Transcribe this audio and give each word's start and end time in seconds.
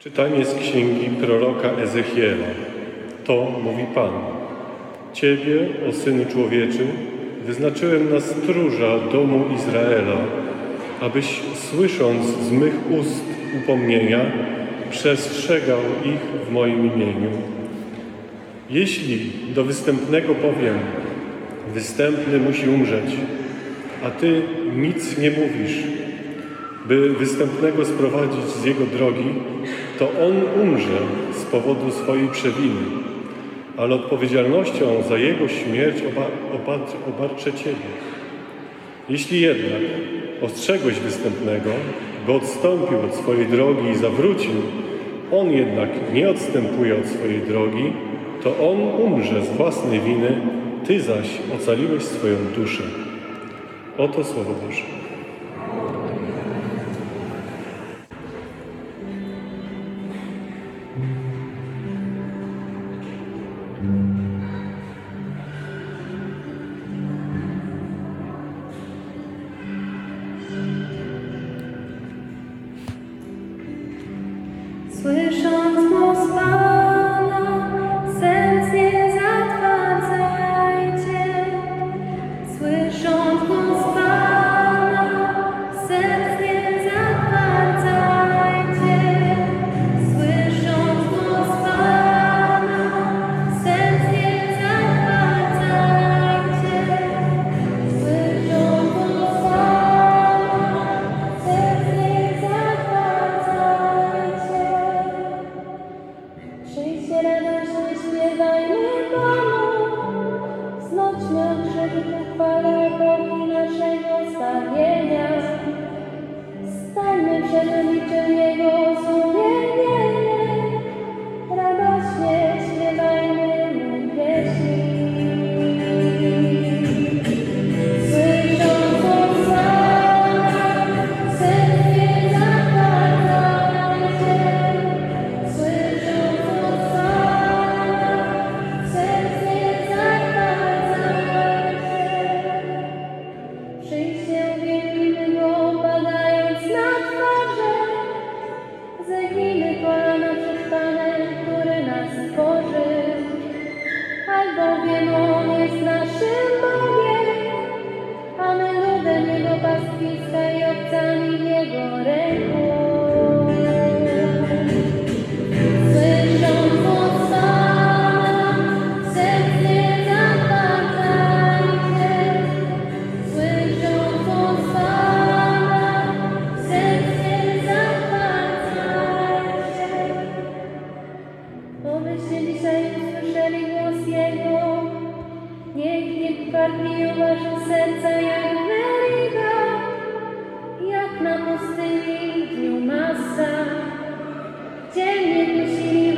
Czytanie 0.00 0.44
z 0.44 0.54
księgi 0.54 1.10
proroka 1.20 1.68
Ezechiela. 1.70 2.46
To 3.24 3.52
mówi 3.64 3.84
Pan. 3.94 4.10
Ciebie, 5.12 5.68
o 5.88 5.92
synu 5.92 6.24
człowieczy, 6.32 6.86
wyznaczyłem 7.46 8.14
na 8.14 8.20
stróża 8.20 8.98
domu 9.12 9.44
Izraela, 9.56 10.16
abyś 11.00 11.40
słysząc 11.54 12.26
z 12.26 12.52
mych 12.52 12.90
ust 12.90 13.24
upomnienia, 13.62 14.20
przestrzegał 14.90 15.80
ich 16.04 16.46
w 16.48 16.52
moim 16.52 16.94
imieniu. 16.94 17.30
Jeśli 18.70 19.30
do 19.54 19.64
występnego 19.64 20.34
powiem, 20.34 20.78
występny 21.74 22.38
musi 22.38 22.68
umrzeć, 22.68 23.10
a 24.04 24.10
ty 24.10 24.42
nic 24.76 25.18
nie 25.18 25.30
mówisz, 25.30 25.76
by 26.86 27.10
występnego 27.10 27.84
sprowadzić 27.84 28.44
z 28.44 28.64
jego 28.64 28.86
drogi, 28.86 29.34
to 30.00 30.08
on 30.26 30.62
umrze 30.62 30.98
z 31.32 31.44
powodu 31.44 31.90
swojej 31.90 32.28
przewiny, 32.28 32.80
ale 33.76 33.94
odpowiedzialnością 33.94 35.02
za 35.08 35.18
jego 35.18 35.48
śmierć 35.48 35.98
oba- 36.02 37.08
obarczę 37.08 37.52
Ciebie. 37.52 37.90
Jeśli 39.08 39.40
jednak 39.40 39.82
ostrzegłeś 40.42 41.00
występnego, 41.00 41.70
by 42.26 42.32
odstąpił 42.32 43.00
od 43.00 43.14
swojej 43.14 43.46
drogi 43.46 43.88
i 43.90 43.96
zawrócił, 43.96 44.52
on 45.32 45.50
jednak 45.50 45.90
nie 46.12 46.30
odstępuje 46.30 46.98
od 46.98 47.06
swojej 47.06 47.40
drogi, 47.40 47.92
to 48.42 48.70
on 48.70 48.80
umrze 48.80 49.44
z 49.44 49.48
własnej 49.48 50.00
winy, 50.00 50.40
Ty 50.86 51.00
zaś 51.00 51.28
ocaliłeś 51.56 52.02
swoją 52.02 52.36
duszę. 52.56 52.82
Oto 53.98 54.24
Słowo 54.24 54.54
Boże. 54.66 54.82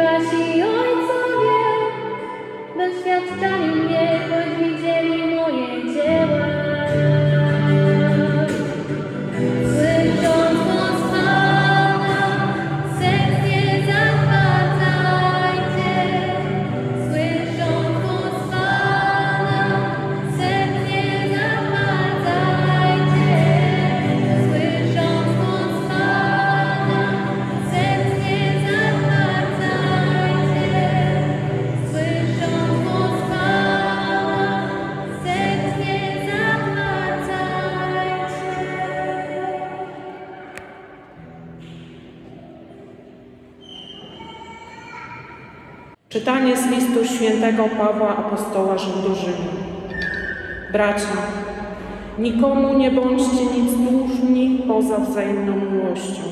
Wasi 0.03 0.63
ojcowie, 0.63 1.63
doświadczali 2.77 3.67
mnie, 3.67 4.21
choć 4.29 4.49
widzieli 4.59 5.12
Czytanie 46.23 46.57
z 46.57 46.67
listu 46.67 47.05
świętego 47.05 47.65
Pawła 47.79 48.17
Apostoła 48.17 48.79
Żydom 48.79 49.15
Bracia, 50.73 51.17
nikomu 52.19 52.79
nie 52.79 52.91
bądźcie 52.91 53.45
nic 53.45 53.73
dłużni 53.91 54.63
poza 54.69 54.99
wzajemną 54.99 55.53
miłością. 55.57 56.23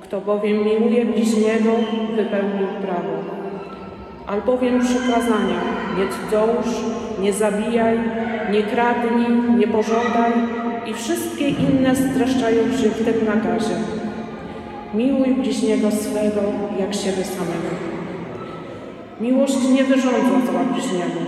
Kto 0.00 0.20
bowiem 0.20 0.64
miłuje 0.64 1.04
bliźniego, 1.04 1.70
wypełnił 2.16 2.66
prawo. 2.82 3.14
Albowiem 4.26 4.80
przykazania 4.80 5.60
nie 5.98 6.08
cudzołóż, 6.08 6.66
nie 7.20 7.32
zabijaj, 7.32 7.98
nie 8.52 8.62
kradnij, 8.62 9.58
nie 9.58 9.68
pożądaj 9.68 10.32
i 10.86 10.94
wszystkie 10.94 11.48
inne 11.48 11.96
streszczają 11.96 12.62
się 12.62 12.88
w 12.88 13.04
tym 13.04 13.26
nakazie. 13.26 13.76
Miłuj 14.94 15.34
bliźniego 15.34 15.90
swego 15.90 16.40
jak 16.78 16.94
siebie 16.94 17.24
samego. 17.24 17.92
Miłość 19.20 19.56
nie 19.74 19.84
wyrządza 19.84 20.46
zła 20.52 20.64
bliźniemu. 20.72 21.20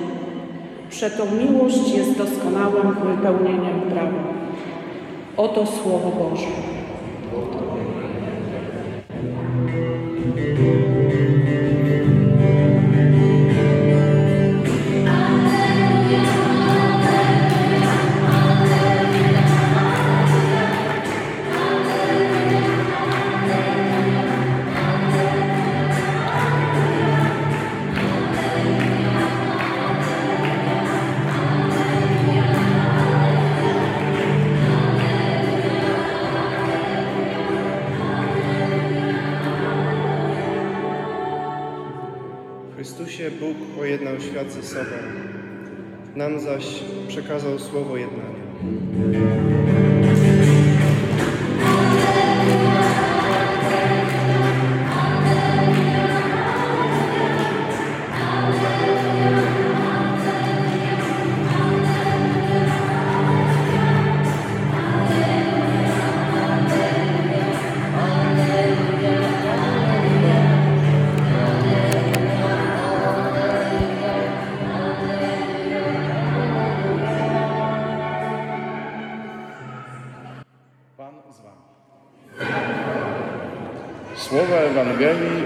Przeto 0.90 1.24
miłość 1.26 1.88
jest 1.96 2.18
doskonałym 2.18 2.94
wypełnieniem 2.94 3.80
prawa. 3.80 4.24
Oto 5.36 5.66
Słowo 5.66 6.10
Boże. 6.10 6.46
Chrystusie 42.84 43.30
Bóg 43.30 43.56
pojednał 43.76 44.20
świat 44.20 44.52
ze 44.52 44.62
sobą, 44.62 44.96
nam 46.16 46.40
zaś 46.40 46.64
przekazał 47.08 47.58
słowo 47.58 47.96
jednania. 47.96 48.34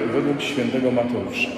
Według 0.07 0.43
świętego 0.43 0.91
Mateusza. 0.91 1.49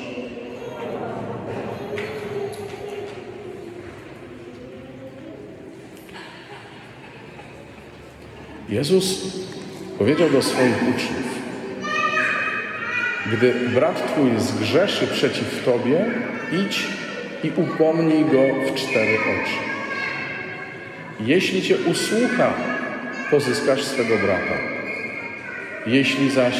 Jezus 8.68 9.36
powiedział 9.98 10.30
do 10.30 10.42
swoich 10.42 10.82
uczniów: 10.82 11.40
Gdy 13.32 13.54
brat 13.74 14.12
twój 14.12 14.30
zgrzeszy 14.38 15.06
przeciw 15.06 15.64
tobie, 15.64 16.04
idź 16.52 16.86
i 17.44 17.50
upomnij 17.56 18.24
go 18.24 18.42
w 18.66 18.74
cztery 18.74 19.14
oczy. 19.14 19.70
Jeśli 21.20 21.62
cię 21.62 21.76
usłucha, 21.90 22.52
pozyskasz 23.30 23.84
swego 23.84 24.18
brata. 24.18 24.54
Jeśli 25.86 26.30
zaś 26.30 26.54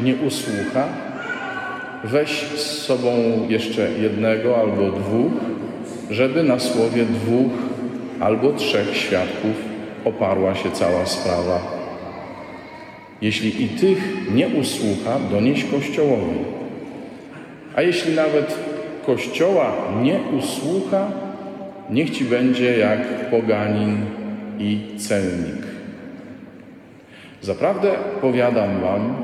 nie 0.00 0.16
usłucha, 0.16 0.88
weź 2.06 2.30
z 2.56 2.60
sobą 2.60 3.12
jeszcze 3.48 3.90
jednego 3.90 4.56
albo 4.56 4.90
dwóch, 4.90 5.32
żeby 6.10 6.42
na 6.42 6.58
słowie 6.58 7.04
dwóch 7.04 7.52
albo 8.20 8.52
trzech 8.52 8.96
świadków 8.96 9.56
oparła 10.04 10.54
się 10.54 10.70
cała 10.70 11.06
sprawa. 11.06 11.60
Jeśli 13.22 13.64
i 13.64 13.68
tych 13.68 14.30
nie 14.34 14.48
usłucha, 14.48 15.18
donieś 15.30 15.64
Kościołowi. 15.64 16.38
A 17.76 17.82
jeśli 17.82 18.14
nawet 18.14 18.58
Kościoła 19.06 19.72
nie 20.02 20.20
usłucha, 20.38 21.06
niech 21.90 22.10
ci 22.10 22.24
będzie 22.24 22.78
jak 22.78 23.30
poganin 23.30 23.96
i 24.58 24.80
celnik. 24.98 25.66
Zaprawdę 27.42 27.90
powiadam 28.20 28.80
wam, 28.80 29.16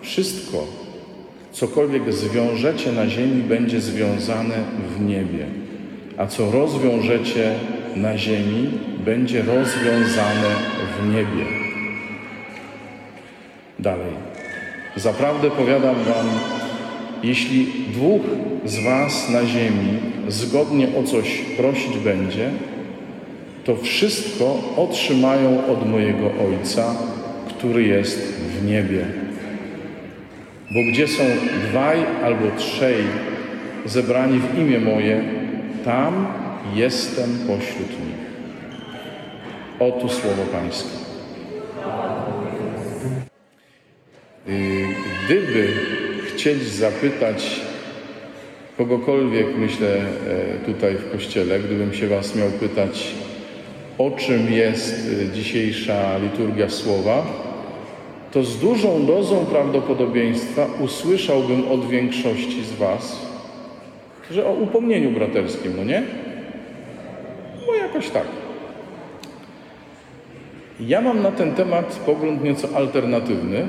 wszystko, 0.00 0.66
cokolwiek 1.54 2.12
zwiążecie 2.12 2.92
na 2.92 3.08
ziemi, 3.08 3.42
będzie 3.42 3.80
związane 3.80 4.54
w 4.96 5.00
niebie, 5.00 5.46
a 6.16 6.26
co 6.26 6.50
rozwiążecie 6.50 7.54
na 7.96 8.18
ziemi, 8.18 8.70
będzie 9.04 9.42
rozwiązane 9.42 10.50
w 10.98 11.14
niebie. 11.14 11.44
Dalej. 13.78 14.12
Zaprawdę 14.96 15.50
powiadam 15.50 15.94
wam, 15.94 16.26
jeśli 17.22 17.66
dwóch 17.92 18.22
z 18.64 18.84
was 18.84 19.30
na 19.30 19.46
ziemi 19.46 19.98
zgodnie 20.28 20.88
o 20.98 21.02
coś 21.02 21.38
prosić 21.56 21.98
będzie, 21.98 22.50
to 23.64 23.76
wszystko 23.76 24.58
otrzymają 24.76 25.66
od 25.66 25.90
mojego 25.90 26.30
Ojca, 26.48 26.94
który 27.48 27.82
jest 27.82 28.18
w 28.60 28.66
niebie. 28.66 29.23
Bo 30.70 30.80
gdzie 30.92 31.08
są 31.08 31.22
dwaj 31.70 31.98
albo 32.24 32.56
trzej 32.56 33.04
zebrani 33.84 34.38
w 34.38 34.58
imię 34.58 34.80
moje, 34.80 35.24
tam 35.84 36.26
jestem 36.74 37.30
pośród 37.46 37.90
nich. 37.90 38.24
Oto 39.78 40.08
słowo 40.08 40.42
Pańskie. 40.52 40.88
Y, 44.48 44.86
Gdyby 45.24 45.68
chcieli 46.26 46.70
zapytać 46.70 47.60
kogokolwiek, 48.78 49.46
myślę, 49.56 49.88
e, 49.88 50.66
tutaj 50.66 50.94
w 50.94 51.12
kościele, 51.12 51.58
gdybym 51.58 51.94
się 51.94 52.08
Was 52.08 52.36
miał 52.36 52.50
pytać, 52.50 53.14
o 53.98 54.10
czym 54.10 54.52
jest 54.52 55.08
y, 55.08 55.28
dzisiejsza 55.34 56.18
liturgia 56.18 56.68
słowa, 56.70 57.43
to 58.34 58.44
z 58.44 58.58
dużą 58.58 59.06
dozą 59.06 59.46
prawdopodobieństwa 59.46 60.66
usłyszałbym 60.80 61.68
od 61.68 61.88
większości 61.88 62.64
z 62.64 62.72
Was, 62.72 63.26
że 64.30 64.46
o 64.46 64.52
upomnieniu 64.52 65.10
braterskim, 65.10 65.72
no 65.76 65.84
nie? 65.84 66.02
No 67.66 67.74
jakoś 67.74 68.10
tak. 68.10 68.24
Ja 70.80 71.00
mam 71.00 71.22
na 71.22 71.32
ten 71.32 71.54
temat 71.54 72.02
pogląd 72.06 72.44
nieco 72.44 72.68
alternatywny. 72.74 73.66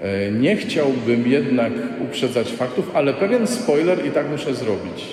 E, 0.00 0.30
Nie 0.30 0.56
chciałbym 0.56 1.28
jednak 1.28 1.72
uprzedzać 2.04 2.52
faktów, 2.52 2.90
ale 2.94 3.14
pewien 3.14 3.46
spoiler 3.46 4.06
i 4.06 4.10
tak 4.10 4.30
muszę 4.30 4.54
zrobić. 4.54 5.06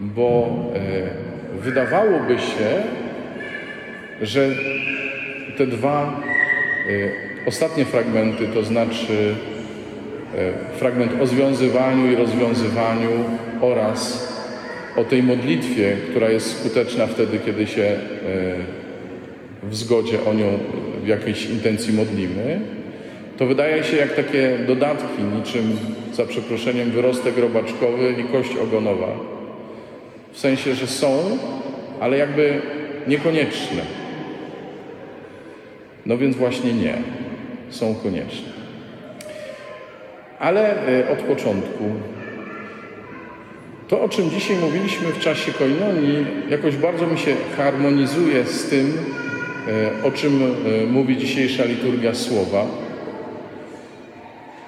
Bo 0.00 0.48
e, 0.74 1.60
wydawałoby 1.60 2.38
się, 2.38 2.82
że 4.22 4.50
te 5.58 5.66
dwa 5.66 6.22
e, 6.88 7.48
ostatnie 7.48 7.84
fragmenty, 7.84 8.48
to 8.54 8.62
znaczy 8.62 9.34
e, 10.34 10.78
fragment 10.78 11.12
o 11.22 11.26
związywaniu 11.26 12.12
i 12.12 12.16
rozwiązywaniu 12.16 13.10
oraz 13.60 14.32
o 14.96 15.04
tej 15.04 15.22
modlitwie, 15.22 15.96
która 16.10 16.30
jest 16.30 16.60
skuteczna 16.60 17.06
wtedy, 17.06 17.38
kiedy 17.46 17.66
się 17.66 17.82
e, 17.82 17.98
w 19.62 19.76
zgodzie 19.76 20.18
o 20.24 20.34
nią 20.34 20.58
w 21.02 21.06
jakiejś 21.06 21.46
intencji 21.46 21.92
modlimy, 21.92 22.60
to 23.36 23.46
wydaje 23.46 23.84
się 23.84 23.96
jak 23.96 24.14
takie 24.14 24.58
dodatki, 24.66 25.22
niczym 25.36 25.76
za 26.12 26.24
przeproszeniem 26.24 26.90
wyrostek 26.90 27.38
robaczkowy 27.38 28.14
i 28.18 28.24
kość 28.24 28.56
ogonowa. 28.56 29.08
W 30.32 30.38
sensie, 30.38 30.74
że 30.74 30.86
są, 30.86 31.38
ale 32.00 32.18
jakby 32.18 32.60
niekonieczne. 33.08 34.05
No 36.06 36.18
więc 36.18 36.36
właśnie 36.36 36.72
nie, 36.72 36.94
są 37.70 37.94
konieczne. 37.94 38.48
Ale 40.38 40.88
e, 41.00 41.10
od 41.10 41.18
początku 41.18 41.84
to, 43.88 44.02
o 44.02 44.08
czym 44.08 44.30
dzisiaj 44.30 44.56
mówiliśmy 44.56 45.08
w 45.08 45.20
czasie 45.20 45.52
koinonii, 45.52 46.26
jakoś 46.48 46.76
bardzo 46.76 47.06
mi 47.06 47.18
się 47.18 47.34
harmonizuje 47.56 48.44
z 48.44 48.68
tym, 48.68 48.92
e, 50.02 50.08
o 50.08 50.10
czym 50.10 50.42
e, 50.42 50.86
mówi 50.86 51.16
dzisiejsza 51.16 51.64
liturgia 51.64 52.14
słowa. 52.14 52.66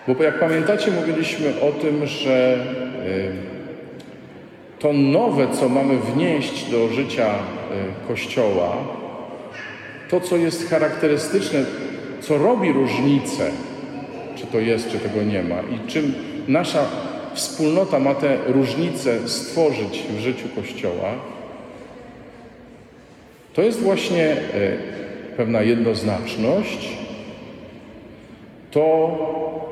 Bo 0.09 0.23
jak 0.23 0.40
pamiętacie, 0.40 0.90
mówiliśmy 0.90 1.61
o 1.61 1.73
tym, 1.73 2.07
że 2.07 2.59
to 4.78 4.92
nowe, 4.92 5.49
co 5.52 5.68
mamy 5.68 5.97
wnieść 5.97 6.71
do 6.71 6.88
życia 6.88 7.35
Kościoła, 8.09 8.76
to, 10.08 10.20
co 10.20 10.36
jest 10.36 10.70
charakterystyczne, 10.70 11.64
co 12.20 12.38
robi 12.38 12.72
różnicę, 12.72 13.50
czy 14.36 14.46
to 14.46 14.60
jest, 14.60 14.90
czy 14.90 14.98
tego 14.98 15.22
nie 15.22 15.42
ma, 15.42 15.60
i 15.60 15.88
czym 15.88 16.14
nasza 16.48 16.84
wspólnota 17.34 17.98
ma 17.98 18.14
te 18.14 18.36
różnice 18.46 19.28
stworzyć 19.28 20.04
w 20.16 20.20
życiu 20.20 20.48
Kościoła, 20.56 21.12
to 23.52 23.62
jest 23.62 23.80
właśnie 23.80 24.32
e, 24.32 24.36
pewna 25.36 25.62
jednoznaczność, 25.62 26.88
to, 28.70 29.18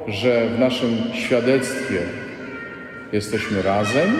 że 0.09 0.49
w 0.49 0.59
naszym 0.59 0.99
świadectwie 1.15 1.99
jesteśmy 3.13 3.63
razem 3.63 4.19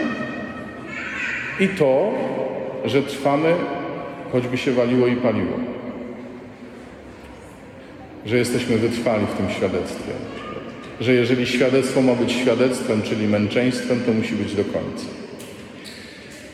i 1.59 1.67
to, 1.67 2.11
że 2.85 3.03
trwamy, 3.03 3.55
choćby 4.31 4.57
się 4.57 4.71
waliło 4.71 5.07
i 5.07 5.15
paliło. 5.15 5.76
Że 8.27 8.37
jesteśmy 8.37 8.77
wytrwali 8.77 9.25
w 9.25 9.37
tym 9.37 9.49
świadectwie. 9.49 10.11
Że 11.01 11.13
jeżeli 11.13 11.47
świadectwo 11.47 12.01
ma 12.01 12.15
być 12.15 12.31
świadectwem, 12.31 13.01
czyli 13.01 13.27
męczeństwem, 13.27 13.99
to 14.05 14.13
musi 14.13 14.35
być 14.35 14.55
do 14.55 14.63
końca. 14.63 15.05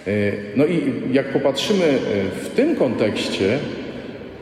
E, 0.08 0.12
No 0.56 0.66
i 0.66 0.94
jak 1.12 1.34
popatrzymy 1.34 1.86
e, 1.86 2.00
w 2.46 2.50
tym 2.50 2.76
kontekście 2.76 3.60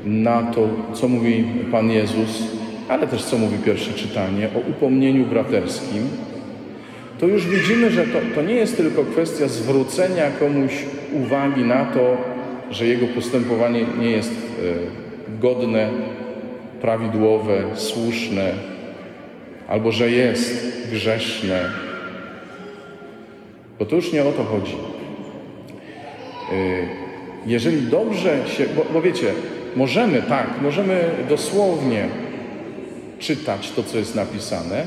na 0.06 0.44
to, 0.44 0.70
co 0.94 1.08
mówi 1.08 1.44
Pan 1.72 1.92
Jezus, 1.92 2.44
ale 2.90 3.08
też 3.08 3.24
co 3.24 3.38
mówi 3.38 3.58
pierwsze 3.58 3.94
czytanie 3.94 4.50
o 4.56 4.70
upomnieniu 4.70 5.26
braterskim, 5.26 6.08
to 7.20 7.28
już 7.28 7.48
widzimy, 7.48 7.92
że 7.92 8.04
to, 8.04 8.20
to 8.36 8.42
nie 8.42 8.54
jest 8.54 8.78
tylko 8.78 9.04
kwestia 9.04 9.48
zwrócenia 9.48 10.32
komuś 10.40 10.72
uwagi 11.14 11.62
na 11.64 11.86
to, 11.86 12.18
że 12.72 12.88
jego 12.88 13.08
postępowanie 13.08 13.86
nie 14.00 14.12
jest 14.12 14.32
e, 14.32 15.42
godne, 15.42 15.90
prawidłowe, 16.82 17.64
słuszne, 17.76 18.52
albo 19.68 19.92
że 19.92 20.12
jest 20.12 20.78
grzeszne. 20.92 21.70
Bo 23.80 23.86
to 23.86 23.96
już 23.96 24.14
nie 24.14 24.24
o 24.24 24.32
to 24.32 24.44
chodzi. 24.44 24.76
Y, 26.54 26.88
Jeżeli 27.46 27.82
dobrze 27.82 28.38
się, 28.48 28.66
bo, 28.76 28.86
bo 28.94 29.02
wiecie, 29.02 29.34
możemy 29.76 30.22
tak, 30.22 30.48
możemy 30.62 31.10
dosłownie 31.30 32.08
czytać 33.20 33.72
to, 33.72 33.84
co 33.84 33.98
jest 33.98 34.16
napisane, 34.16 34.86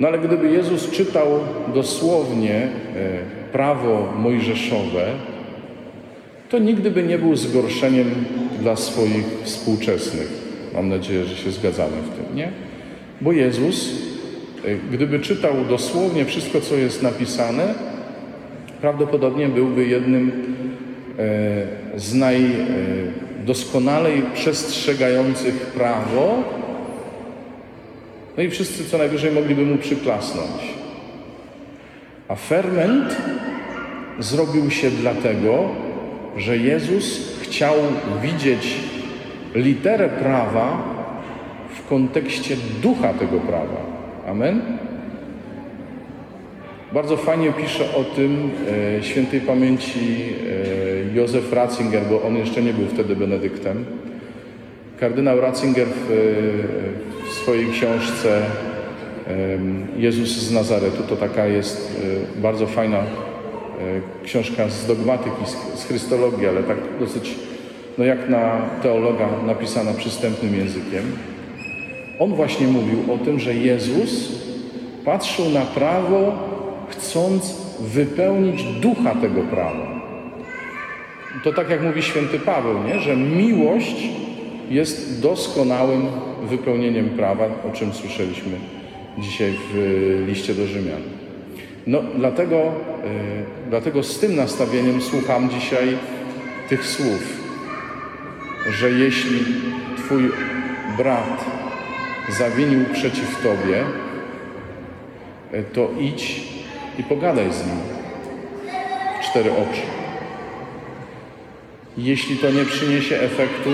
no 0.00 0.08
ale 0.08 0.18
gdyby 0.18 0.50
Jezus 0.50 0.90
czytał 0.90 1.26
dosłownie 1.74 2.54
e, 2.54 2.68
prawo 3.52 4.12
mojżeszowe, 4.18 5.06
to 6.50 6.58
nigdy 6.58 6.90
by 6.90 7.02
nie 7.02 7.18
był 7.18 7.36
zgorszeniem 7.36 8.14
dla 8.60 8.76
swoich 8.76 9.26
współczesnych. 9.42 10.43
Mam 10.74 10.88
nadzieję, 10.88 11.24
że 11.24 11.36
się 11.36 11.50
zgadzamy 11.50 11.96
w 11.96 12.08
tym, 12.08 12.36
nie? 12.36 12.50
Bo 13.20 13.32
Jezus, 13.32 13.90
e, 14.64 14.76
gdyby 14.92 15.20
czytał 15.20 15.52
dosłownie 15.68 16.24
wszystko, 16.24 16.60
co 16.60 16.74
jest 16.74 17.02
napisane, 17.02 17.74
prawdopodobnie 18.80 19.48
byłby 19.48 19.86
jednym 19.86 20.32
e, 21.18 21.98
z 21.98 22.14
najdoskonalej 22.14 24.22
przestrzegających 24.34 25.54
prawo, 25.54 26.42
no 28.36 28.42
i 28.42 28.50
wszyscy 28.50 28.84
co 28.84 28.98
najwyżej 28.98 29.32
mogliby 29.32 29.62
mu 29.62 29.78
przyklasnąć. 29.78 30.74
A 32.28 32.34
ferment 32.34 33.16
zrobił 34.18 34.70
się 34.70 34.90
dlatego, 34.90 35.68
że 36.36 36.56
Jezus 36.56 37.20
chciał 37.42 37.74
widzieć 38.22 38.76
literę 39.54 40.08
prawa 40.08 40.82
w 41.74 41.88
kontekście 41.88 42.56
ducha 42.82 43.14
tego 43.14 43.40
prawa. 43.40 43.80
Amen? 44.26 44.62
Bardzo 46.92 47.16
fajnie 47.16 47.52
pisze 47.52 47.84
o 47.96 48.04
tym 48.04 48.50
e, 48.98 49.02
świętej 49.02 49.40
pamięci 49.40 50.22
e, 51.10 51.14
Józef 51.14 51.52
Ratzinger, 51.52 52.02
bo 52.10 52.22
on 52.22 52.36
jeszcze 52.36 52.62
nie 52.62 52.72
był 52.72 52.86
wtedy 52.86 53.16
benedyktem. 53.16 53.84
Kardynał 55.00 55.40
Ratzinger 55.40 55.86
w, 55.86 56.08
w 57.28 57.32
swojej 57.32 57.70
książce 57.70 58.42
em, 59.26 59.86
Jezus 59.96 60.28
z 60.28 60.52
Nazaretu, 60.52 61.02
to 61.08 61.16
taka 61.16 61.46
jest 61.46 62.00
e, 62.36 62.40
bardzo 62.40 62.66
fajna 62.66 62.98
e, 62.98 63.04
książka 64.24 64.68
z 64.68 64.86
dogmatyki, 64.86 65.46
z 65.74 65.84
chrystologii, 65.84 66.46
ale 66.46 66.62
tak 66.62 66.76
dosyć, 67.00 67.34
no 67.98 68.04
jak 68.04 68.28
na 68.28 68.58
teologa, 68.82 69.28
napisana 69.46 69.92
przystępnym 69.92 70.54
językiem. 70.54 71.02
On 72.18 72.34
właśnie 72.34 72.66
mówił 72.66 72.98
o 73.14 73.18
tym, 73.18 73.40
że 73.40 73.54
Jezus 73.54 74.32
patrzył 75.04 75.50
na 75.50 75.60
prawo, 75.60 76.32
chcąc 76.90 77.64
wypełnić 77.80 78.62
ducha 78.64 79.14
tego 79.14 79.42
prawa. 79.42 79.94
To 81.44 81.52
tak 81.52 81.70
jak 81.70 81.82
mówi 81.82 82.02
święty 82.02 82.38
Paweł, 82.38 82.74
nie? 82.82 83.00
że 83.00 83.16
miłość 83.16 84.08
jest 84.70 85.20
doskonałym 85.20 86.06
wypełnieniem 86.42 87.08
prawa, 87.08 87.44
o 87.44 87.72
czym 87.72 87.92
słyszeliśmy 87.92 88.56
dzisiaj 89.18 89.54
w 89.72 90.24
liście 90.28 90.54
do 90.54 90.66
Rzymian. 90.66 91.02
No, 91.86 92.02
dlatego, 92.18 92.56
e, 92.56 92.70
dlatego 93.70 94.02
z 94.02 94.18
tym 94.18 94.36
nastawieniem 94.36 95.02
słucham 95.02 95.50
dzisiaj 95.50 95.96
tych 96.68 96.86
słów, 96.86 97.43
że 98.70 98.90
jeśli 98.90 99.44
Twój 99.96 100.30
brat 100.96 101.44
zawinił 102.28 102.84
przeciw 102.92 103.42
Tobie, 103.42 103.84
e, 105.52 105.62
to 105.62 105.90
idź 106.00 106.42
i 106.98 107.02
pogadaj 107.02 107.52
z 107.52 107.66
nim 107.66 107.76
w 109.20 109.24
cztery 109.24 109.50
oczy. 109.52 109.82
Jeśli 111.98 112.36
to 112.36 112.50
nie 112.50 112.64
przyniesie 112.64 113.20
efektu, 113.20 113.70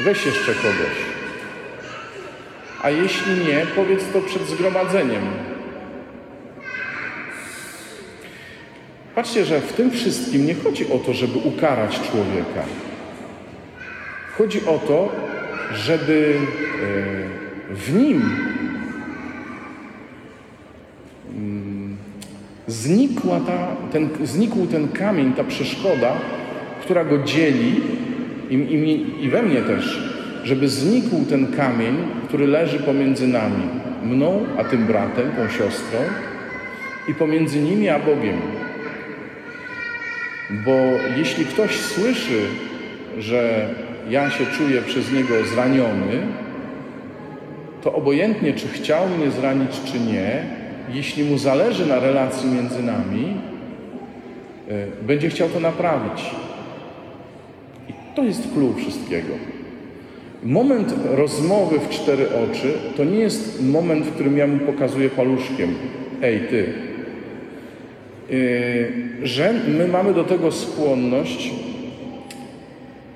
weź 0.00 0.26
jeszcze 0.26 0.54
kogoś. 0.54 0.96
A 2.82 2.90
jeśli 2.90 3.34
nie, 3.34 3.66
powiedz 3.76 4.02
to 4.12 4.20
przed 4.20 4.42
zgromadzeniem. 4.42 5.22
Patrzcie, 9.14 9.44
że 9.44 9.60
w 9.60 9.72
tym 9.72 9.90
wszystkim 9.90 10.46
nie 10.46 10.54
chodzi 10.54 10.92
o 10.92 10.98
to, 10.98 11.12
żeby 11.12 11.38
ukarać 11.38 12.00
człowieka. 12.00 12.64
Chodzi 14.42 14.66
o 14.66 14.78
to, 14.78 15.12
żeby 15.74 16.34
e, 17.70 17.74
w 17.74 17.94
nim 17.94 18.22
mm, 21.36 21.96
znikła 22.66 23.40
ta, 23.40 23.68
ten, 23.92 24.08
znikł 24.22 24.66
ten 24.66 24.88
kamień, 24.88 25.32
ta 25.32 25.44
przeszkoda, 25.44 26.12
która 26.80 27.04
go 27.04 27.18
dzieli 27.18 27.80
i, 28.50 28.54
i, 28.54 29.24
i 29.24 29.28
we 29.28 29.42
mnie 29.42 29.62
też, 29.62 30.12
żeby 30.44 30.68
znikł 30.68 31.24
ten 31.28 31.46
kamień, 31.46 31.96
który 32.28 32.46
leży 32.46 32.78
pomiędzy 32.78 33.28
nami, 33.28 33.68
mną 34.04 34.46
a 34.58 34.64
tym 34.64 34.86
bratem, 34.86 35.32
tą 35.36 35.48
siostrą 35.48 35.98
i 37.08 37.14
pomiędzy 37.14 37.60
nimi 37.60 37.88
a 37.88 37.98
Bogiem. 37.98 38.40
Bo 40.50 40.76
jeśli 41.16 41.44
ktoś 41.44 41.80
słyszy, 41.80 42.40
że 43.18 43.68
ja 44.10 44.30
się 44.30 44.46
czuję 44.46 44.82
przez 44.82 45.12
niego 45.12 45.34
zraniony, 45.44 46.26
to 47.82 47.92
obojętnie, 47.92 48.52
czy 48.52 48.68
chciał 48.68 49.08
mnie 49.08 49.30
zranić, 49.30 49.80
czy 49.84 50.00
nie, 50.00 50.44
jeśli 50.92 51.24
mu 51.24 51.38
zależy 51.38 51.86
na 51.86 52.00
relacji 52.00 52.50
między 52.50 52.82
nami, 52.82 53.36
y, 54.70 55.06
będzie 55.06 55.28
chciał 55.28 55.48
to 55.48 55.60
naprawić. 55.60 56.30
I 57.88 57.92
to 58.16 58.22
jest 58.22 58.52
klucz 58.54 58.76
wszystkiego. 58.76 59.34
Moment 60.42 60.94
rozmowy 61.04 61.78
w 61.78 61.88
cztery 61.88 62.26
oczy 62.28 62.72
to 62.96 63.04
nie 63.04 63.18
jest 63.18 63.62
moment, 63.64 64.06
w 64.06 64.12
którym 64.12 64.36
ja 64.36 64.46
mu 64.46 64.58
pokazuję 64.58 65.10
paluszkiem. 65.10 65.74
Ej, 66.22 66.40
ty. 66.50 66.66
Yy, 68.30 69.26
że 69.26 69.54
my 69.78 69.88
mamy 69.88 70.14
do 70.14 70.24
tego 70.24 70.52
skłonność. 70.52 71.50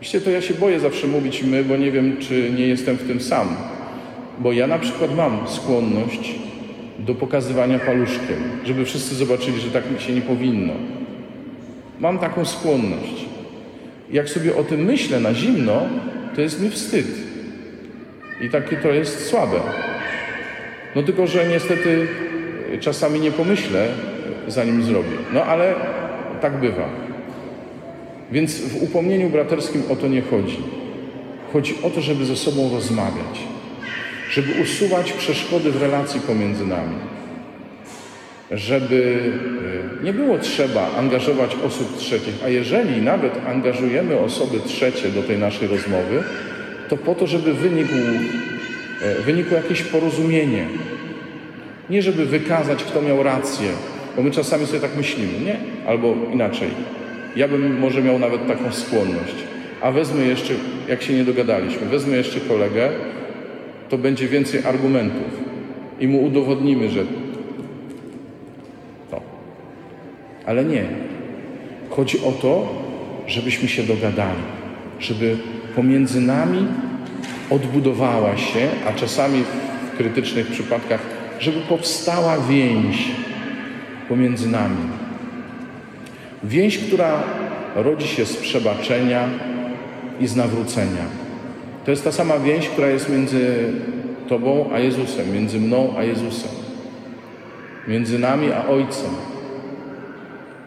Wiecie, 0.02 0.20
to 0.20 0.30
ja 0.30 0.40
się 0.40 0.54
boję 0.54 0.80
zawsze 0.80 1.06
mówić 1.06 1.42
my, 1.42 1.64
bo 1.64 1.76
nie 1.76 1.92
wiem, 1.92 2.16
czy 2.20 2.50
nie 2.50 2.66
jestem 2.66 2.96
w 2.96 3.06
tym 3.06 3.20
sam. 3.20 3.56
Bo 4.38 4.52
ja 4.52 4.66
na 4.66 4.78
przykład 4.78 5.16
mam 5.16 5.48
skłonność 5.48 6.34
do 6.98 7.14
pokazywania 7.14 7.78
paluszkiem, 7.78 8.36
żeby 8.64 8.84
wszyscy 8.84 9.14
zobaczyli, 9.14 9.60
że 9.60 9.70
tak 9.70 9.84
się 9.98 10.12
nie 10.12 10.20
powinno. 10.20 10.72
Mam 12.00 12.18
taką 12.18 12.44
skłonność. 12.44 13.24
Jak 14.10 14.28
sobie 14.28 14.56
o 14.56 14.64
tym 14.64 14.84
myślę 14.84 15.20
na 15.20 15.34
zimno, 15.34 15.82
to 16.34 16.40
jest 16.40 16.62
mi 16.62 16.70
wstyd. 16.70 17.06
I 18.40 18.50
takie 18.50 18.76
to 18.76 18.88
jest 18.88 19.26
słabe. 19.26 19.60
No 20.94 21.02
tylko, 21.02 21.26
że 21.26 21.48
niestety 21.48 22.08
czasami 22.80 23.20
nie 23.20 23.30
pomyślę, 23.30 23.88
zanim 24.48 24.82
zrobię. 24.82 25.16
No 25.32 25.44
ale 25.44 25.74
tak 26.40 26.60
bywa. 26.60 27.05
Więc 28.33 28.61
w 28.61 28.83
upomnieniu 28.83 29.30
braterskim 29.30 29.83
o 29.90 29.97
to 29.97 30.09
nie 30.09 30.23
chodzi. 30.23 30.59
Chodzi 31.52 31.75
o 31.83 31.90
to, 31.90 32.00
żeby 32.00 32.25
ze 32.25 32.37
sobą 32.37 32.71
rozmawiać, 32.73 33.40
żeby 34.30 34.62
usuwać 34.62 35.12
przeszkody 35.12 35.71
w 35.71 35.83
relacji 35.83 36.21
pomiędzy 36.21 36.66
nami, 36.66 36.97
żeby 38.50 38.95
y, 40.00 40.04
nie 40.04 40.12
było 40.12 40.38
trzeba 40.38 40.97
angażować 40.97 41.56
osób 41.64 41.97
trzecich, 41.97 42.35
a 42.45 42.49
jeżeli 42.49 43.02
nawet 43.02 43.33
angażujemy 43.47 44.18
osoby 44.18 44.61
trzecie 44.66 45.09
do 45.09 45.23
tej 45.23 45.38
naszej 45.38 45.68
rozmowy, 45.68 46.23
to 46.88 46.97
po 46.97 47.14
to, 47.14 47.26
żeby 47.26 47.54
wynikł, 47.54 47.95
e, 49.02 49.23
wynikło 49.23 49.56
jakieś 49.56 49.83
porozumienie. 49.83 50.66
Nie 51.90 52.02
żeby 52.02 52.26
wykazać, 52.26 52.85
kto 52.85 53.02
miał 53.02 53.23
rację, 53.23 53.68
bo 54.16 54.23
my 54.23 54.30
czasami 54.30 54.66
sobie 54.66 54.80
tak 54.80 54.97
myślimy, 54.97 55.45
nie? 55.45 55.56
Albo 55.87 56.14
inaczej. 56.33 56.68
Ja 57.36 57.48
bym 57.48 57.78
może 57.78 58.02
miał 58.02 58.18
nawet 58.18 58.46
taką 58.46 58.72
skłonność. 58.72 59.34
A 59.82 59.92
wezmę 59.92 60.22
jeszcze, 60.24 60.54
jak 60.88 61.02
się 61.02 61.14
nie 61.14 61.24
dogadaliśmy, 61.24 61.86
wezmę 61.86 62.16
jeszcze 62.16 62.40
kolegę, 62.40 62.90
to 63.88 63.98
będzie 63.98 64.28
więcej 64.28 64.64
argumentów 64.64 65.40
i 66.00 66.08
mu 66.08 66.24
udowodnimy, 66.24 66.88
że 66.88 67.04
to. 69.10 69.20
Ale 70.46 70.64
nie. 70.64 70.84
Chodzi 71.90 72.18
o 72.20 72.32
to, 72.32 72.68
żebyśmy 73.26 73.68
się 73.68 73.82
dogadali, 73.82 74.42
żeby 75.00 75.36
pomiędzy 75.74 76.20
nami 76.20 76.66
odbudowała 77.50 78.36
się, 78.36 78.68
a 78.88 78.92
czasami 78.92 79.42
w 79.92 79.96
krytycznych 79.96 80.46
przypadkach, 80.46 81.00
żeby 81.38 81.60
powstała 81.60 82.38
więź 82.40 83.10
pomiędzy 84.08 84.48
nami. 84.48 84.95
Więź, 86.44 86.78
która 86.78 87.22
rodzi 87.74 88.08
się 88.08 88.26
z 88.26 88.36
przebaczenia 88.36 89.28
i 90.20 90.26
z 90.26 90.36
nawrócenia. 90.36 91.04
To 91.84 91.90
jest 91.90 92.04
ta 92.04 92.12
sama 92.12 92.38
więź, 92.38 92.68
która 92.68 92.88
jest 92.88 93.08
między 93.08 93.72
Tobą 94.28 94.70
a 94.74 94.78
Jezusem, 94.78 95.32
między 95.32 95.60
mną 95.60 95.94
a 95.98 96.02
Jezusem, 96.02 96.50
między 97.88 98.18
nami 98.18 98.52
a 98.52 98.68
Ojcem. 98.68 99.10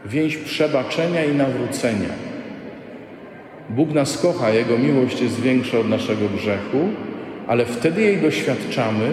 Więź 0.06 0.38
przebaczenia 0.38 1.26
i 1.26 1.36
nawrócenia. 1.36 2.10
Bóg 3.70 3.94
nas 3.94 4.18
kocha, 4.18 4.50
Jego 4.50 4.78
miłość 4.78 5.22
jest 5.22 5.42
większa 5.42 5.80
od 5.80 5.90
naszego 5.90 6.30
grzechu, 6.30 6.78
ale 7.48 7.66
wtedy 7.66 8.02
jej 8.02 8.18
doświadczamy, 8.18 9.12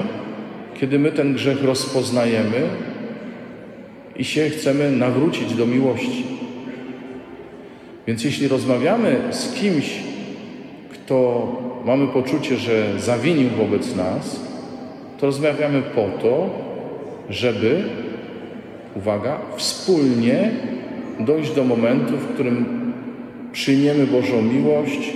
kiedy 0.75 0.99
my 0.99 1.13
ten 1.13 1.35
grzech 1.35 1.65
rozpoznajemy 1.65 2.63
i 4.17 4.25
się 4.25 4.51
chcemy 4.51 4.91
nawrócić 4.91 5.55
do 5.55 5.67
miłości. 5.67 6.36
Więc 8.07 8.25
jeśli 8.25 8.49
rozmawiamy 8.49 9.21
z 9.31 9.53
kimś, 9.55 10.01
kto 10.93 11.47
mamy 11.85 12.07
poczucie, 12.07 12.57
że 12.57 13.01
zawinił 13.01 13.51
wobec 13.51 13.97
nas, 13.97 14.41
to 15.19 15.27
rozmawiamy 15.27 15.83
po 15.83 16.09
to, 16.23 16.51
żeby, 17.31 17.85
uwaga, 18.97 19.39
wspólnie 19.57 20.51
dojść 21.21 21.55
do 21.55 21.65
momentu, 21.65 22.17
w 22.17 22.35
którym 22.35 22.93
przyjmiemy 23.53 24.07
Bożą 24.07 24.43
miłość 24.43 25.13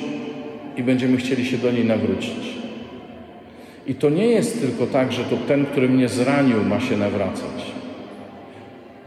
i 0.76 0.82
będziemy 0.82 1.16
chcieli 1.16 1.47
się 1.47 1.59
do 1.59 1.73
niej 1.73 1.85
nawrócić. 1.85 2.61
I 3.87 3.94
to 3.94 4.11
nie 4.11 4.26
jest 4.26 4.61
tylko 4.61 4.87
tak, 4.87 5.12
że 5.12 5.25
to 5.25 5.37
ten, 5.49 5.66
który 5.66 5.88
mnie 5.88 6.09
zranił, 6.09 6.64
ma 6.64 6.80
się 6.80 6.97
nawracać. 6.97 7.73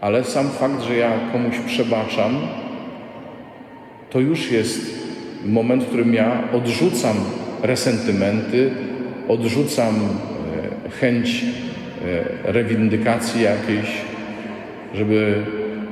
Ale 0.01 0.23
sam 0.23 0.49
fakt, 0.49 0.83
że 0.83 0.97
ja 0.97 1.11
komuś 1.31 1.55
przebaczam, 1.65 2.37
to 4.13 4.20
już 4.20 4.51
jest 4.51 4.82
moment, 5.46 5.84
w 5.84 5.88
którym 5.88 6.13
ja 6.13 6.43
odrzucam 6.53 7.15
resentymenty, 7.62 8.72
odrzucam 9.27 9.96
e, 9.96 10.89
chęć 10.89 11.43
e, 12.46 12.51
rewindykacji 12.51 13.43
jakiejś, 13.43 13.88
żeby, 14.96 15.43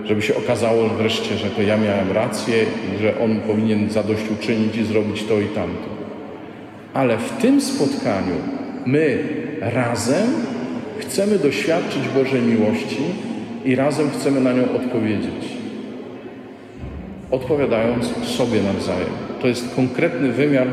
żeby 0.05 0.21
się 0.21 0.35
okazało 0.35 0.89
wreszcie, 0.89 1.37
że 1.37 1.49
to 1.49 1.61
ja 1.61 1.77
miałem 1.77 2.11
rację 2.11 2.55
i 2.63 3.01
że 3.01 3.19
on 3.19 3.39
powinien 3.39 3.89
zadośćuczynić 3.89 4.75
i 4.75 4.83
zrobić 4.83 5.23
to 5.23 5.39
i 5.39 5.45
tamto. 5.45 5.89
Ale 6.93 7.17
w 7.17 7.29
tym 7.41 7.61
spotkaniu 7.61 8.35
my 8.85 9.23
razem 9.59 10.27
chcemy 10.99 11.39
doświadczyć 11.39 12.07
Bożej 12.15 12.41
miłości 12.41 13.03
i 13.65 13.75
razem 13.75 14.09
chcemy 14.09 14.41
na 14.41 14.53
nią 14.53 14.63
odpowiedzieć. 14.75 15.60
Odpowiadając 17.31 18.27
sobie 18.27 18.61
nawzajem. 18.61 19.09
To 19.41 19.47
jest 19.47 19.75
konkretny 19.75 20.31
wymiar 20.31 20.67
y, 20.67 20.71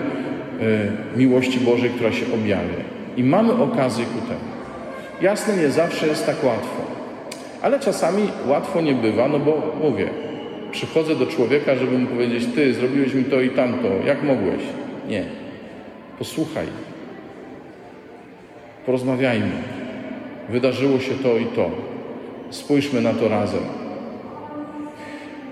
miłości 1.16 1.60
Bożej, 1.60 1.90
która 1.90 2.12
się 2.12 2.26
objawia. 2.34 2.84
I 3.16 3.24
mamy 3.24 3.52
okazję 3.52 4.04
ku 4.04 4.20
temu. 4.20 4.40
Jasne, 5.20 5.56
nie 5.56 5.70
zawsze 5.70 6.06
jest 6.06 6.26
tak 6.26 6.44
łatwo. 6.44 6.82
Ale 7.62 7.80
czasami 7.80 8.22
łatwo 8.46 8.80
nie 8.80 8.94
bywa, 8.94 9.28
no 9.28 9.38
bo 9.38 9.72
mówię, 9.82 10.08
przychodzę 10.70 11.16
do 11.16 11.26
człowieka, 11.26 11.74
żeby 11.74 11.98
mu 11.98 12.06
powiedzieć, 12.06 12.46
ty 12.54 12.74
zrobiłeś 12.74 13.14
mi 13.14 13.24
to 13.24 13.40
i 13.40 13.50
tamto, 13.50 13.88
jak 14.06 14.22
mogłeś? 14.22 14.60
Nie. 15.08 15.24
Posłuchaj. 16.18 16.66
Porozmawiajmy. 18.86 19.62
Wydarzyło 20.48 20.98
się 20.98 21.14
to 21.14 21.36
i 21.36 21.46
to. 21.46 21.70
Spójrzmy 22.50 23.00
na 23.00 23.12
to 23.14 23.28
razem. 23.28 23.77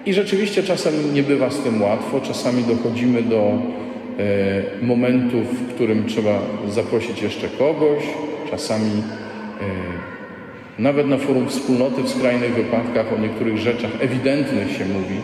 I 0.07 0.15
rzeczywiście 0.15 0.63
czasem 0.63 1.15
nie 1.15 1.23
bywa 1.23 1.51
z 1.51 1.61
tym 1.61 1.83
łatwo, 1.83 2.21
czasami 2.21 2.65
dochodzimy 2.65 3.23
do 3.23 3.39
e, 3.39 4.87
momentu, 4.87 5.37
w 5.41 5.75
którym 5.75 6.07
trzeba 6.07 6.41
zaprosić 6.69 7.23
jeszcze 7.23 7.49
kogoś, 7.49 8.03
czasami 8.51 8.91
e, 8.91 10.83
nawet 10.83 11.07
na 11.07 11.19
forum 11.19 11.49
wspólnoty 11.49 12.03
w 12.03 12.09
skrajnych 12.09 12.55
wypadkach 12.55 13.13
o 13.13 13.19
niektórych 13.19 13.59
rzeczach 13.59 13.91
ewidentnych 14.01 14.77
się 14.77 14.85
mówi. 14.85 15.21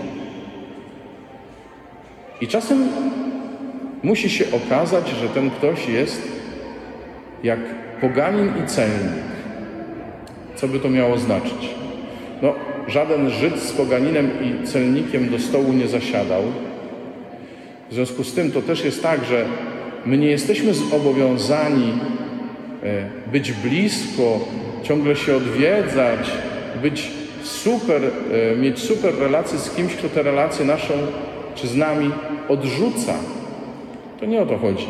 I 2.40 2.48
czasem 2.48 2.88
musi 4.02 4.30
się 4.30 4.44
okazać, 4.52 5.08
że 5.08 5.28
ten 5.28 5.50
ktoś 5.50 5.88
jest 5.88 6.22
jak 7.42 7.58
poganin 8.00 8.52
i 8.64 8.66
celnik. 8.66 9.22
Co 10.56 10.68
by 10.68 10.78
to 10.78 10.90
miało 10.90 11.18
znaczyć? 11.18 11.68
No, 12.42 12.54
żaden 12.88 13.30
Żyd 13.30 13.60
z 13.60 13.72
poganinem 13.72 14.30
i 14.42 14.66
celnikiem 14.66 15.28
do 15.28 15.38
stołu 15.38 15.72
nie 15.72 15.88
zasiadał. 15.88 16.42
W 17.90 17.94
związku 17.94 18.24
z 18.24 18.34
tym 18.34 18.52
to 18.52 18.62
też 18.62 18.84
jest 18.84 19.02
tak, 19.02 19.24
że 19.24 19.44
my 20.06 20.18
nie 20.18 20.26
jesteśmy 20.26 20.74
zobowiązani 20.74 21.92
e, 22.82 23.30
być 23.32 23.52
blisko, 23.52 24.40
ciągle 24.82 25.16
się 25.16 25.36
odwiedzać, 25.36 26.30
być 26.82 27.10
super, 27.42 28.02
e, 28.52 28.56
mieć 28.56 28.78
super 28.78 29.14
relacje 29.18 29.58
z 29.58 29.70
kimś, 29.70 29.94
kto 29.94 30.08
tę 30.08 30.22
relację 30.22 30.64
naszą 30.64 30.94
czy 31.54 31.68
z 31.68 31.76
nami 31.76 32.10
odrzuca. 32.48 33.14
To 34.20 34.26
nie 34.26 34.42
o 34.42 34.46
to 34.46 34.58
chodzi. 34.58 34.86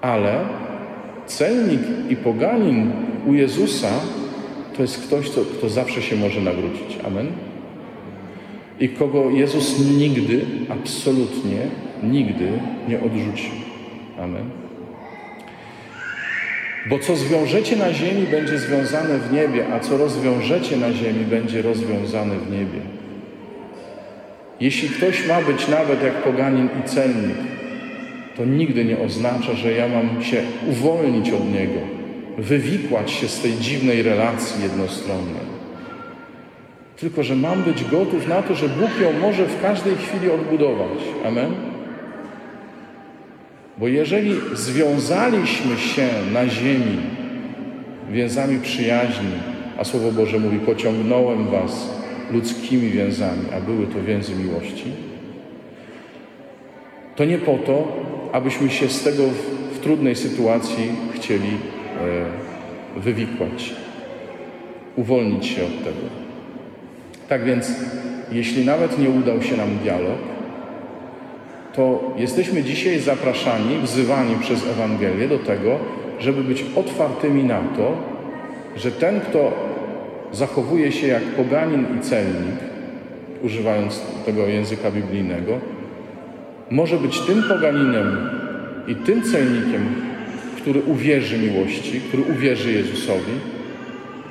Ale 0.00 0.40
celnik 1.26 1.80
i 2.08 2.16
poganin 2.16 2.92
u 3.26 3.34
Jezusa 3.34 3.90
to 4.76 4.82
jest 4.82 5.06
ktoś, 5.06 5.30
kto, 5.30 5.40
kto 5.40 5.68
zawsze 5.68 6.02
się 6.02 6.16
może 6.16 6.40
nawrócić. 6.40 6.98
Amen. 7.06 7.26
I 8.80 8.88
kogo 8.88 9.30
Jezus 9.30 9.80
nigdy, 9.98 10.40
absolutnie 10.68 11.58
nigdy 12.02 12.48
nie 12.88 13.00
odrzucił. 13.00 13.52
Amen. 14.18 14.50
Bo 16.86 16.98
co 16.98 17.16
zwiążecie 17.16 17.76
na 17.76 17.92
ziemi, 17.92 18.26
będzie 18.30 18.58
związane 18.58 19.18
w 19.18 19.32
niebie, 19.32 19.66
a 19.72 19.80
co 19.80 19.96
rozwiążecie 19.96 20.76
na 20.76 20.92
ziemi, 20.92 21.24
będzie 21.24 21.62
rozwiązane 21.62 22.34
w 22.38 22.50
niebie. 22.50 22.80
Jeśli 24.60 24.88
ktoś 24.88 25.28
ma 25.28 25.42
być 25.42 25.68
nawet 25.68 26.02
jak 26.02 26.22
poganin 26.22 26.68
i 26.80 26.88
celnik, 26.88 27.36
to 28.36 28.44
nigdy 28.44 28.84
nie 28.84 28.98
oznacza, 28.98 29.54
że 29.54 29.72
ja 29.72 29.88
mam 29.88 30.22
się 30.22 30.42
uwolnić 30.70 31.30
od 31.30 31.52
niego, 31.52 31.80
wywikłać 32.38 33.10
się 33.10 33.28
z 33.28 33.40
tej 33.40 33.52
dziwnej 33.52 34.02
relacji 34.02 34.62
jednostronnej. 34.62 35.54
Tylko, 36.96 37.22
że 37.22 37.36
mam 37.36 37.62
być 37.62 37.84
gotów 37.84 38.28
na 38.28 38.42
to, 38.42 38.54
że 38.54 38.68
Bóg 38.68 38.90
ją 39.00 39.20
może 39.20 39.46
w 39.46 39.62
każdej 39.62 39.96
chwili 39.96 40.30
odbudować. 40.30 40.98
Amen? 41.26 41.54
Bo 43.78 43.88
jeżeli 43.88 44.32
związaliśmy 44.52 45.76
się 45.76 46.08
na 46.32 46.48
ziemi 46.48 46.98
więzami 48.10 48.60
przyjaźni, 48.60 49.32
a 49.78 49.84
Słowo 49.84 50.12
Boże 50.12 50.38
mówi, 50.38 50.58
pociągnąłem 50.58 51.46
was 51.46 51.90
ludzkimi 52.32 52.90
więzami, 52.90 53.42
a 53.56 53.60
były 53.60 53.86
to 53.86 54.02
więzy 54.02 54.34
miłości, 54.34 54.84
to 57.16 57.24
nie 57.24 57.38
po 57.38 57.58
to, 57.58 57.96
abyśmy 58.32 58.70
się 58.70 58.88
z 58.88 59.02
tego 59.02 59.22
w, 59.22 59.76
w 59.76 59.80
trudnej 59.80 60.16
sytuacji 60.16 60.92
chcieli 61.14 61.50
wywikłać, 62.96 63.74
uwolnić 64.96 65.46
się 65.46 65.64
od 65.64 65.78
tego. 65.78 66.06
Tak 67.28 67.44
więc, 67.44 67.72
jeśli 68.32 68.64
nawet 68.64 68.98
nie 68.98 69.10
udał 69.10 69.42
się 69.42 69.56
nam 69.56 69.76
dialog, 69.82 70.18
to 71.74 72.14
jesteśmy 72.16 72.62
dzisiaj 72.62 73.00
zapraszani, 73.00 73.78
wzywani 73.82 74.36
przez 74.40 74.66
Ewangelię 74.66 75.28
do 75.28 75.38
tego, 75.38 75.78
żeby 76.20 76.44
być 76.44 76.64
otwartymi 76.76 77.44
na 77.44 77.60
to, 77.76 77.96
że 78.76 78.90
ten, 78.92 79.20
kto 79.20 79.52
zachowuje 80.32 80.92
się 80.92 81.06
jak 81.06 81.22
poganin 81.22 81.86
i 81.98 82.00
celnik, 82.00 82.56
używając 83.42 84.02
tego 84.26 84.46
języka 84.46 84.90
biblijnego, 84.90 85.58
może 86.70 86.96
być 86.96 87.20
tym 87.20 87.42
poganinem 87.48 88.30
i 88.88 88.94
tym 88.94 89.22
celnikiem, 89.22 89.94
który 90.64 90.82
uwierzy 90.82 91.38
miłości, 91.38 92.00
który 92.00 92.22
uwierzy 92.22 92.72
Jezusowi 92.72 93.32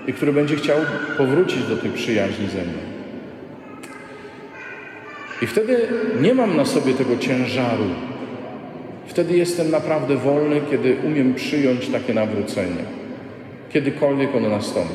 i 0.07 0.13
który 0.13 0.33
będzie 0.33 0.55
chciał 0.55 0.77
powrócić 1.17 1.63
do 1.63 1.77
tej 1.77 1.91
przyjaźni 1.91 2.47
ze 2.47 2.61
mną. 2.61 2.79
I 5.41 5.47
wtedy 5.47 5.87
nie 6.21 6.33
mam 6.33 6.57
na 6.57 6.65
sobie 6.65 6.93
tego 6.93 7.17
ciężaru. 7.17 7.85
Wtedy 9.07 9.37
jestem 9.37 9.71
naprawdę 9.71 10.15
wolny, 10.17 10.61
kiedy 10.71 10.95
umiem 11.07 11.33
przyjąć 11.33 11.89
takie 11.89 12.13
nawrócenie, 12.13 12.83
kiedykolwiek 13.73 14.35
ono 14.35 14.49
nastąpi. 14.49 14.93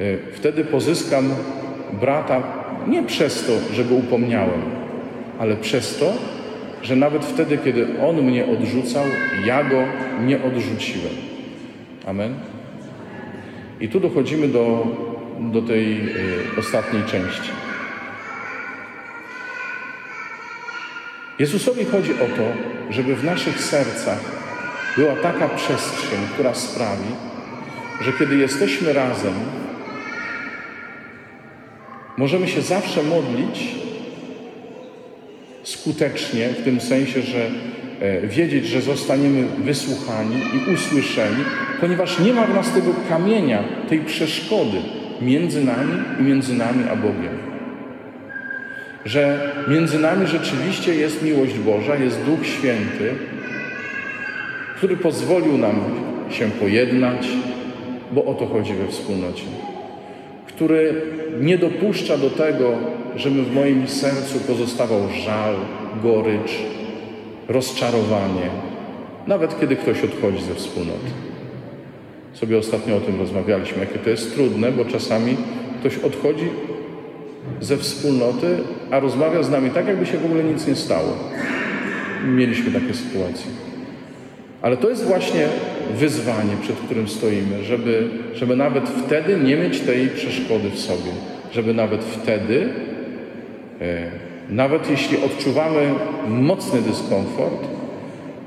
Y, 0.00 0.18
wtedy 0.32 0.64
pozyskam 0.64 1.34
brata 2.00 2.42
nie 2.86 3.02
przez 3.02 3.46
to, 3.46 3.74
że 3.74 3.84
go 3.84 3.94
upomniałem, 3.94 4.62
ale 5.38 5.56
przez 5.56 5.96
to, 5.96 6.12
że 6.82 6.96
nawet 6.96 7.24
wtedy, 7.24 7.58
kiedy 7.64 7.86
On 8.08 8.22
mnie 8.22 8.46
odrzucał, 8.46 9.04
ja 9.44 9.64
Go 9.64 9.84
nie 10.26 10.42
odrzuciłem. 10.42 11.14
Amen. 12.06 12.34
I 13.80 13.88
tu 13.88 14.00
dochodzimy 14.00 14.48
do, 14.48 14.86
do 15.40 15.62
tej 15.62 16.00
y, 16.00 16.58
ostatniej 16.58 17.02
części. 17.02 17.50
Jezusowi 21.38 21.84
chodzi 21.84 22.12
o 22.14 22.36
to, 22.36 22.42
żeby 22.90 23.16
w 23.16 23.24
naszych 23.24 23.60
sercach 23.60 24.20
była 24.96 25.16
taka 25.16 25.48
przestrzeń, 25.48 26.18
która 26.34 26.54
sprawi, 26.54 27.08
że 28.00 28.12
kiedy 28.12 28.36
jesteśmy 28.36 28.92
razem, 28.92 29.34
możemy 32.16 32.48
się 32.48 32.62
zawsze 32.62 33.02
modlić 33.02 33.74
skutecznie, 35.68 36.48
w 36.48 36.64
tym 36.64 36.80
sensie, 36.80 37.22
że 37.22 37.50
e, 38.00 38.26
wiedzieć, 38.26 38.66
że 38.66 38.80
zostaniemy 38.80 39.44
wysłuchani 39.64 40.36
i 40.36 40.74
usłyszeni, 40.74 41.44
ponieważ 41.80 42.18
nie 42.18 42.32
ma 42.32 42.46
w 42.46 42.54
nas 42.54 42.72
tego 42.72 42.94
kamienia, 43.08 43.64
tej 43.88 44.00
przeszkody 44.00 44.76
między 45.20 45.64
nami 45.64 45.92
i 46.20 46.22
między 46.22 46.54
nami 46.54 46.84
a 46.92 46.96
Bogiem. 46.96 47.38
Że 49.04 49.52
między 49.68 49.98
nami 49.98 50.26
rzeczywiście 50.26 50.94
jest 50.94 51.22
miłość 51.22 51.58
Boża, 51.58 51.96
jest 51.96 52.22
Duch 52.22 52.46
Święty, 52.46 53.14
który 54.76 54.96
pozwolił 54.96 55.58
nam 55.58 55.80
się 56.30 56.50
pojednać, 56.50 57.28
bo 58.12 58.24
o 58.24 58.34
to 58.34 58.46
chodzi 58.46 58.74
we 58.74 58.88
wspólnocie. 58.88 59.44
Który 60.46 60.94
nie 61.40 61.58
dopuszcza 61.58 62.18
do 62.18 62.30
tego, 62.30 62.78
żeby 63.16 63.42
w 63.42 63.54
moim 63.54 63.88
sercu 63.88 64.38
pozostawał 64.38 65.00
żal, 65.24 65.54
gorycz, 66.02 66.52
rozczarowanie, 67.48 68.50
nawet 69.26 69.60
kiedy 69.60 69.76
ktoś 69.76 70.04
odchodzi 70.04 70.42
ze 70.42 70.54
wspólnoty. 70.54 71.06
Sobie 72.32 72.58
ostatnio 72.58 72.96
o 72.96 73.00
tym 73.00 73.18
rozmawialiśmy, 73.20 73.80
jakie 73.80 73.98
to 73.98 74.10
jest 74.10 74.34
trudne, 74.34 74.72
bo 74.72 74.84
czasami 74.84 75.36
ktoś 75.80 75.98
odchodzi 75.98 76.48
ze 77.60 77.76
wspólnoty, 77.76 78.58
a 78.90 79.00
rozmawia 79.00 79.42
z 79.42 79.50
nami 79.50 79.70
tak, 79.70 79.86
jakby 79.86 80.06
się 80.06 80.18
w 80.18 80.24
ogóle 80.24 80.44
nic 80.44 80.66
nie 80.66 80.76
stało. 80.76 81.16
Mieliśmy 82.26 82.80
takie 82.80 82.94
sytuacje. 82.94 83.50
Ale 84.62 84.76
to 84.76 84.90
jest 84.90 85.04
właśnie 85.04 85.46
wyzwanie, 85.94 86.52
przed 86.62 86.76
którym 86.76 87.08
stoimy, 87.08 87.64
żeby, 87.64 88.08
żeby 88.34 88.56
nawet 88.56 88.88
wtedy 88.88 89.36
nie 89.36 89.56
mieć 89.56 89.80
tej 89.80 90.08
przeszkody 90.08 90.70
w 90.70 90.78
sobie, 90.78 91.10
żeby 91.52 91.74
nawet 91.74 92.04
wtedy, 92.04 92.68
nawet 94.48 94.90
jeśli 94.90 95.24
odczuwamy 95.24 95.94
mocny 96.28 96.82
dyskomfort, 96.82 97.64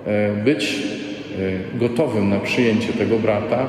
e, 0.05 0.35
być 0.43 0.83
e, 1.73 1.77
gotowym 1.79 2.29
na 2.29 2.39
przyjęcie 2.39 2.93
tego 2.93 3.19
brata, 3.19 3.67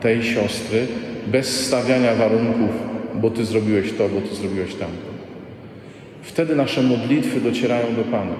tej 0.00 0.22
siostry, 0.22 0.86
bez 1.26 1.66
stawiania 1.66 2.14
warunków, 2.14 2.70
bo 3.14 3.30
ty 3.30 3.44
zrobiłeś 3.44 3.92
to, 3.92 4.08
bo 4.08 4.20
ty 4.20 4.34
zrobiłeś 4.34 4.74
tamto. 4.74 5.16
Wtedy 6.22 6.56
nasze 6.56 6.82
modlitwy 6.82 7.40
docierają 7.40 7.94
do 7.94 8.02
Pana. 8.02 8.34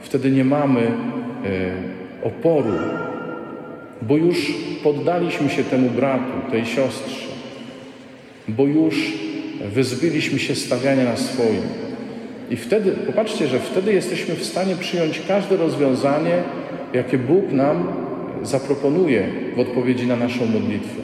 Wtedy 0.00 0.30
nie 0.30 0.44
mamy 0.44 0.80
e, 0.80 0.92
oporu, 2.22 2.72
bo 4.02 4.16
już 4.16 4.52
poddaliśmy 4.82 5.50
się 5.50 5.64
temu 5.64 5.90
bratu, 5.90 6.50
tej 6.50 6.66
siostrze, 6.66 7.26
bo 8.48 8.62
już 8.62 9.23
wyzbyliśmy 9.68 10.38
się 10.38 10.54
stawiania 10.54 11.04
na 11.04 11.16
swoim. 11.16 11.62
I 12.50 12.56
wtedy, 12.56 12.90
popatrzcie, 12.90 13.46
że 13.46 13.58
wtedy 13.58 13.92
jesteśmy 13.92 14.34
w 14.34 14.44
stanie 14.44 14.76
przyjąć 14.76 15.22
każde 15.28 15.56
rozwiązanie, 15.56 16.42
jakie 16.92 17.18
Bóg 17.18 17.52
nam 17.52 17.88
zaproponuje 18.42 19.28
w 19.56 19.60
odpowiedzi 19.60 20.06
na 20.06 20.16
naszą 20.16 20.46
modlitwę. 20.46 21.02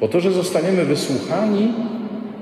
Bo 0.00 0.08
to, 0.08 0.20
że 0.20 0.32
zostaniemy 0.32 0.84
wysłuchani, 0.84 1.72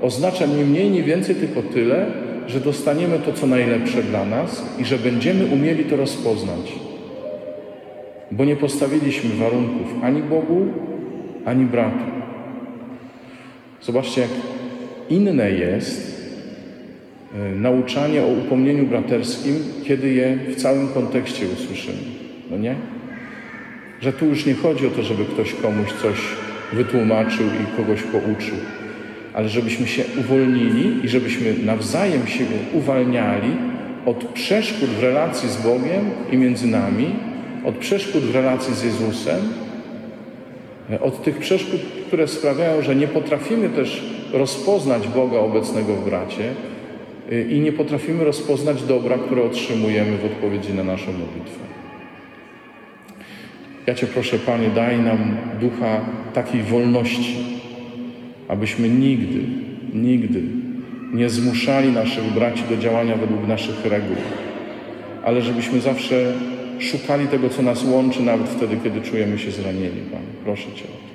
oznacza 0.01 0.45
ni 0.45 0.63
mniej, 0.63 0.89
ni 0.89 1.03
więcej, 1.03 1.35
tylko 1.35 1.61
tyle, 1.61 2.05
że 2.47 2.59
dostaniemy 2.59 3.19
to, 3.19 3.33
co 3.33 3.47
najlepsze 3.47 4.03
dla 4.03 4.25
nas 4.25 4.65
i 4.79 4.85
że 4.85 4.97
będziemy 4.97 5.45
umieli 5.45 5.85
to 5.85 5.95
rozpoznać. 5.95 6.71
Bo 8.31 8.45
nie 8.45 8.55
postawiliśmy 8.55 9.35
warunków 9.35 10.03
ani 10.03 10.21
Bogu, 10.21 10.67
ani 11.45 11.65
bratu. 11.65 12.05
Zobaczcie, 13.81 14.21
jak 14.21 14.29
inne 15.11 15.51
jest 15.51 16.21
e, 17.35 17.55
nauczanie 17.55 18.23
o 18.23 18.27
upomnieniu 18.27 18.85
braterskim, 18.85 19.55
kiedy 19.83 20.13
je 20.13 20.37
w 20.47 20.55
całym 20.55 20.87
kontekście 20.87 21.45
usłyszymy. 21.53 21.97
No 22.51 22.57
nie? 22.57 22.75
Że 24.01 24.13
tu 24.13 24.25
już 24.25 24.45
nie 24.45 24.53
chodzi 24.53 24.87
o 24.87 24.89
to, 24.89 25.03
żeby 25.03 25.25
ktoś 25.25 25.53
komuś 25.53 25.93
coś 26.01 26.17
wytłumaczył 26.73 27.45
i 27.45 27.77
kogoś 27.77 28.01
pouczył, 28.01 28.55
ale 29.33 29.49
żebyśmy 29.49 29.87
się 29.87 30.03
uwolnili 30.19 31.05
i 31.05 31.09
żebyśmy 31.09 31.53
nawzajem 31.65 32.27
się 32.27 32.43
uwalniali 32.73 33.51
od 34.05 34.25
przeszkód 34.25 34.89
w 34.89 35.03
relacji 35.03 35.49
z 35.49 35.57
Bogiem 35.57 36.09
i 36.31 36.37
między 36.37 36.67
nami, 36.67 37.05
od 37.65 37.75
przeszkód 37.75 38.21
w 38.21 38.35
relacji 38.35 38.73
z 38.73 38.83
Jezusem, 38.83 39.39
od 41.01 41.23
tych 41.23 41.37
przeszkód, 41.37 41.81
które 42.07 42.27
sprawiają, 42.27 42.81
że 42.81 42.95
nie 42.95 43.07
potrafimy 43.07 43.69
też 43.69 44.03
rozpoznać 44.33 45.07
Boga 45.07 45.39
obecnego 45.39 45.95
w 45.95 46.05
bracie 46.05 46.51
y, 47.31 47.47
i 47.51 47.59
nie 47.59 47.71
potrafimy 47.71 48.23
rozpoznać 48.23 48.83
dobra, 48.83 49.17
które 49.17 49.43
otrzymujemy 49.43 50.17
w 50.17 50.25
odpowiedzi 50.25 50.73
na 50.73 50.83
naszą 50.83 51.11
modlitwę. 51.11 51.71
Ja 53.87 53.95
Cię 53.95 54.07
proszę, 54.07 54.39
Panie, 54.39 54.69
daj 54.75 54.99
nam 54.99 55.37
ducha 55.59 56.01
takiej 56.33 56.63
wolności, 56.63 57.35
abyśmy 58.47 58.89
nigdy, 58.89 59.39
nigdy 59.93 60.41
nie 61.13 61.29
zmuszali 61.29 61.91
naszych 61.91 62.23
braci 62.23 62.63
do 62.69 62.77
działania 62.77 63.15
według 63.15 63.47
naszych 63.47 63.85
reguł, 63.85 64.15
ale 65.23 65.41
żebyśmy 65.41 65.79
zawsze 65.81 66.33
szukali 66.79 67.27
tego, 67.27 67.49
co 67.49 67.61
nas 67.61 67.85
łączy, 67.85 68.23
nawet 68.23 68.49
wtedy, 68.49 68.77
kiedy 68.83 69.01
czujemy 69.01 69.39
się 69.39 69.51
zranieni, 69.51 70.01
Panie. 70.11 70.25
Proszę 70.43 70.71
Cię 70.75 70.83
o 70.83 71.07
to. 71.07 71.10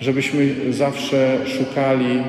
Żebyśmy 0.00 0.54
zawsze 0.70 1.38
szukali 1.46 2.18
e, 2.18 2.22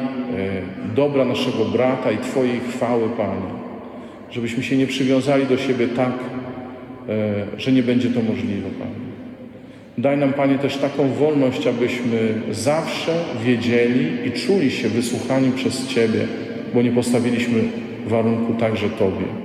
dobra 0.96 1.26
naszego 1.26 1.66
brata 1.66 2.12
i 2.12 2.18
Twojej 2.18 2.60
chwały, 2.60 3.10
Panie. 3.10 3.52
Żebyśmy 4.32 4.64
się 4.64 4.78
nie 4.78 4.88
przywiązali 4.88 5.46
do 5.46 5.58
siebie 5.58 5.88
tak, 5.88 6.14
e, 7.10 7.60
że 7.60 7.72
nie 7.72 7.84
będzie 7.84 8.10
to 8.10 8.22
możliwe, 8.22 8.70
Panie. 8.80 9.12
Daj 9.98 10.18
nam, 10.18 10.34
Panie, 10.34 10.58
też 10.58 10.78
taką 10.78 11.14
wolność, 11.14 11.68
abyśmy 11.68 12.42
zawsze 12.52 13.12
wiedzieli 13.46 14.28
i 14.28 14.32
czuli 14.32 14.72
się 14.72 14.90
wysłuchani 14.90 15.52
przez 15.52 15.88
Ciebie, 15.88 16.28
bo 16.74 16.82
nie 16.82 16.92
postawiliśmy 16.92 17.64
warunku 18.08 18.54
także 18.54 18.90
Tobie. 18.90 19.41